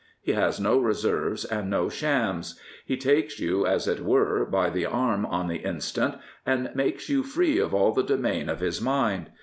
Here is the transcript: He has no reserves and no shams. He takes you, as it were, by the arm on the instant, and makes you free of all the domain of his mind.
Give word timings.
He 0.19 0.31
has 0.31 0.59
no 0.59 0.79
reserves 0.79 1.45
and 1.45 1.69
no 1.69 1.87
shams. 1.87 2.59
He 2.87 2.97
takes 2.97 3.39
you, 3.39 3.67
as 3.67 3.87
it 3.87 3.99
were, 3.99 4.45
by 4.45 4.71
the 4.71 4.87
arm 4.87 5.27
on 5.27 5.47
the 5.47 5.57
instant, 5.63 6.15
and 6.43 6.71
makes 6.73 7.07
you 7.07 7.21
free 7.21 7.59
of 7.59 7.71
all 7.75 7.91
the 7.91 8.01
domain 8.01 8.49
of 8.49 8.61
his 8.61 8.81
mind. 8.81 9.29